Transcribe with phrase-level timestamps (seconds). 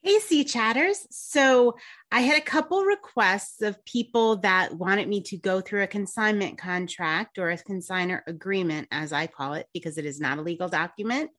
[0.00, 1.08] Hey, Sea Chatters.
[1.10, 1.76] So
[2.12, 6.56] I had a couple requests of people that wanted me to go through a consignment
[6.56, 10.68] contract or a consigner agreement, as I call it, because it is not a legal
[10.68, 11.30] document,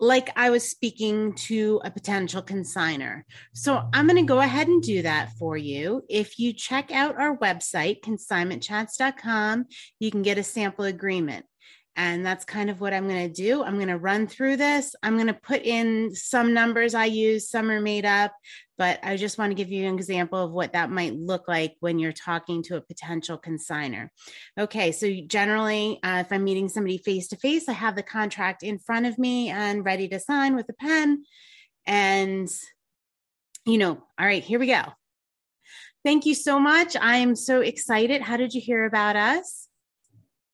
[0.00, 3.24] like I was speaking to a potential consigner.
[3.52, 6.02] So I'm going to go ahead and do that for you.
[6.08, 9.66] If you check out our website, consignmentchats.com,
[10.00, 11.44] you can get a sample agreement.
[11.96, 13.62] And that's kind of what I'm going to do.
[13.62, 14.96] I'm going to run through this.
[15.02, 18.32] I'm going to put in some numbers I use, some are made up,
[18.76, 21.76] but I just want to give you an example of what that might look like
[21.78, 24.08] when you're talking to a potential consigner.
[24.58, 28.64] Okay, so generally, uh, if I'm meeting somebody face to face, I have the contract
[28.64, 31.24] in front of me and ready to sign with a pen.
[31.86, 32.48] And,
[33.64, 34.82] you know, all right, here we go.
[36.04, 36.96] Thank you so much.
[37.00, 38.20] I'm so excited.
[38.20, 39.68] How did you hear about us?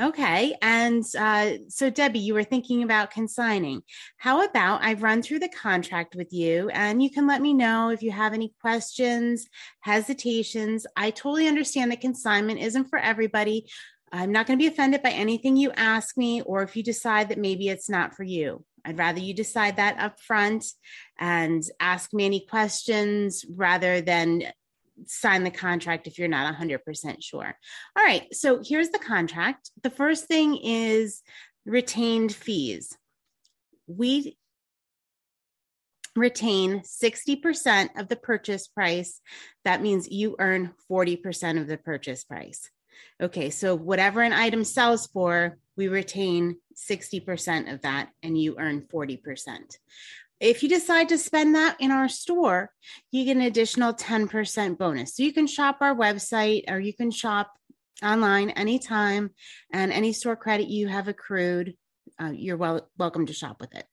[0.00, 0.56] Okay.
[0.60, 3.82] And uh, so, Debbie, you were thinking about consigning.
[4.16, 7.90] How about I've run through the contract with you and you can let me know
[7.90, 9.46] if you have any questions,
[9.80, 10.84] hesitations.
[10.96, 13.70] I totally understand that consignment isn't for everybody.
[14.10, 17.28] I'm not going to be offended by anything you ask me or if you decide
[17.28, 18.64] that maybe it's not for you.
[18.84, 20.66] I'd rather you decide that up front
[21.18, 24.42] and ask me any questions rather than
[25.06, 27.56] sign the contract if you're not 100% sure.
[27.96, 29.70] All right, so here's the contract.
[29.82, 31.22] The first thing is
[31.66, 32.96] retained fees.
[33.86, 34.36] We
[36.16, 39.20] retain 60% of the purchase price.
[39.64, 42.70] That means you earn 40% of the purchase price.
[43.20, 48.82] Okay, so whatever an item sells for, we retain 60% of that and you earn
[48.82, 49.78] 40%.
[50.44, 52.70] If you decide to spend that in our store,
[53.10, 55.16] you get an additional 10% bonus.
[55.16, 57.50] So you can shop our website or you can shop
[58.02, 59.30] online anytime,
[59.72, 61.74] and any store credit you have accrued,
[62.20, 63.86] uh, you're well, welcome to shop with it.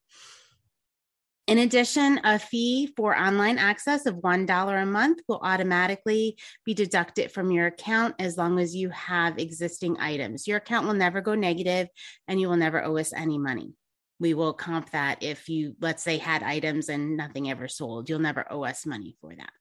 [1.47, 7.31] In addition, a fee for online access of $1 a month will automatically be deducted
[7.31, 10.47] from your account as long as you have existing items.
[10.49, 11.87] Your account will never go negative
[12.27, 13.73] and you will never owe us any money
[14.21, 18.07] we will comp that if you, let's say, had items and nothing ever sold.
[18.07, 19.51] You'll never owe us money for that.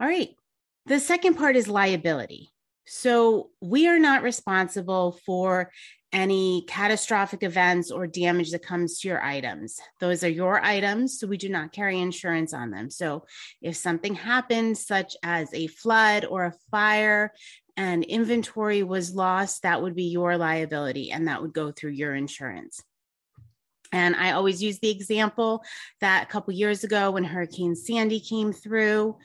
[0.00, 0.30] All right.
[0.86, 2.52] The second part is liability.
[2.86, 5.72] So we are not responsible for
[6.12, 9.80] any catastrophic events or damage that comes to your items.
[9.98, 12.88] Those are your items, so we do not carry insurance on them.
[12.90, 13.24] So
[13.62, 17.32] if something happens, such as a flood or a fire,
[17.76, 22.14] and inventory was lost, that would be your liability and that would go through your
[22.14, 22.82] insurance.
[23.92, 25.62] And I always use the example
[26.00, 29.16] that a couple years ago when Hurricane Sandy came through,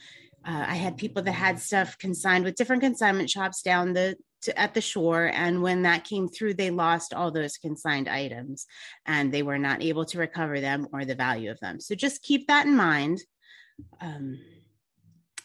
[0.45, 4.57] uh, I had people that had stuff consigned with different consignment shops down the to,
[4.57, 8.67] at the shore, and when that came through, they lost all those consigned items,
[9.05, 11.79] and they were not able to recover them or the value of them.
[11.79, 13.19] So just keep that in mind.
[13.99, 14.39] Um,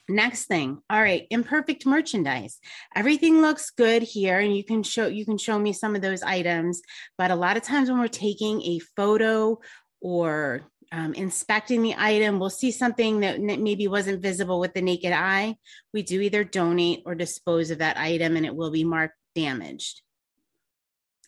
[0.09, 0.81] Next thing.
[0.91, 2.59] All right, imperfect merchandise.
[2.95, 6.23] Everything looks good here and you can show you can show me some of those
[6.23, 6.83] items,
[7.17, 9.61] but a lot of times when we're taking a photo
[10.01, 15.13] or um, inspecting the item, we'll see something that maybe wasn't visible with the naked
[15.13, 15.57] eye.
[15.95, 20.03] We do either donate or dispose of that item and it will be marked damaged.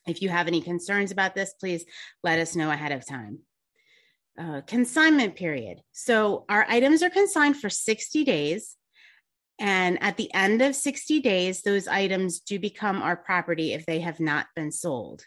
[0.07, 1.85] If you have any concerns about this, please
[2.23, 3.39] let us know ahead of time.
[4.37, 5.81] Uh, consignment period.
[5.93, 8.77] So our items are consigned for 60 days.
[9.61, 14.01] And at the end of 60 days, those items do become our property if they
[14.01, 15.23] have not been sold.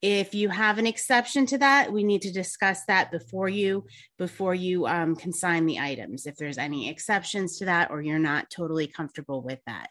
[0.00, 3.84] If you have an exception to that, we need to discuss that before you
[4.16, 6.24] before you um, consign the items.
[6.24, 9.88] If there's any exceptions to that, or you're not totally comfortable with that,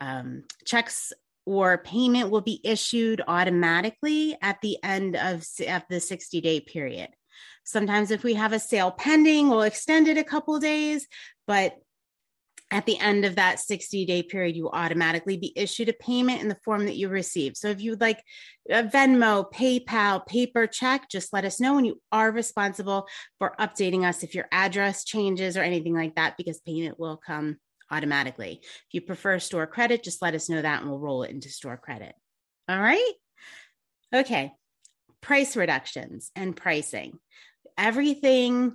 [0.00, 1.12] um, checks
[1.46, 7.08] or payment will be issued automatically at the end of, of the 60 day period.
[7.64, 11.06] Sometimes if we have a sale pending, we'll extend it a couple days,
[11.46, 11.76] but
[12.70, 16.48] at the end of that 60 day period, you automatically be issued a payment in
[16.48, 17.56] the form that you receive.
[17.56, 18.20] So if you would like
[18.68, 21.76] a Venmo, PayPal, paper check, just let us know.
[21.76, 23.06] And you are responsible
[23.38, 27.58] for updating us if your address changes or anything like that, because payment will come
[27.90, 28.60] automatically.
[28.62, 31.50] If you prefer store credit, just let us know that and we'll roll it into
[31.50, 32.14] store credit.
[32.68, 33.12] All right.
[34.12, 34.52] Okay.
[35.24, 37.18] Price reductions and pricing
[37.78, 38.74] everything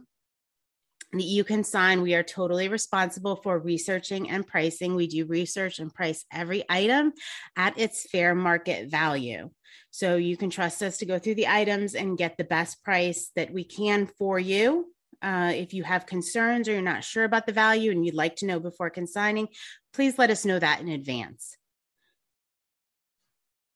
[1.11, 4.95] that you can sign, we are totally responsible for researching and pricing.
[4.95, 7.13] We do research and price every item
[7.55, 9.49] at its fair market value.
[9.89, 13.31] So you can trust us to go through the items and get the best price
[13.35, 14.93] that we can for you.
[15.21, 18.35] Uh, if you have concerns or you're not sure about the value and you'd like
[18.37, 19.47] to know before consigning,
[19.93, 21.57] please let us know that in advance.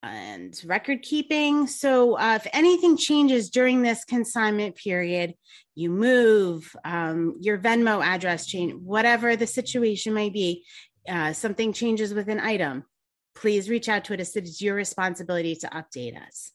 [0.04, 1.66] And record keeping.
[1.68, 5.36] So, uh, if anything changes during this consignment period,
[5.76, 10.66] you move, um, your Venmo address change, whatever the situation may be,
[11.10, 12.84] uh, something changes with an item,
[13.36, 14.36] please reach out to us.
[14.36, 16.52] It is your responsibility to update us.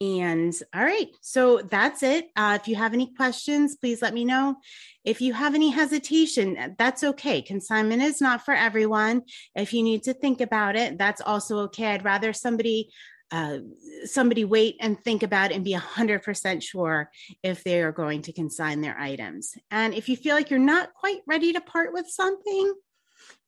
[0.00, 2.28] And all right, so that's it.
[2.36, 4.56] Uh, if you have any questions, please let me know.
[5.04, 7.42] If you have any hesitation, that's okay.
[7.42, 9.22] Consignment is not for everyone.
[9.56, 11.86] If you need to think about it, that's also okay.
[11.86, 12.90] I'd rather somebody
[13.30, 13.58] uh,
[14.04, 17.10] somebody wait and think about and be a 100% sure
[17.42, 19.54] if they are going to consign their items.
[19.70, 22.72] And if you feel like you're not quite ready to part with something,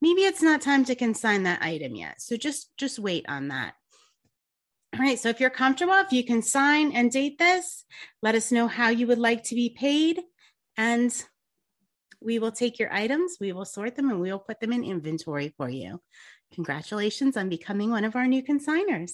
[0.02, 2.20] maybe it's not time to consign that item yet.
[2.20, 3.74] So just just wait on that.
[4.92, 7.84] All right, so if you're comfortable, if you can sign and date this,
[8.22, 10.20] let us know how you would like to be paid
[10.76, 11.12] and
[12.20, 14.84] we will take your items, we will sort them and we will put them in
[14.84, 16.00] inventory for you.
[16.54, 19.12] Congratulations on becoming one of our new consigners.